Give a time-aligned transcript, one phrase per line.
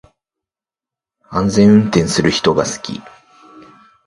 [1.29, 3.03] 安全運転する人が好き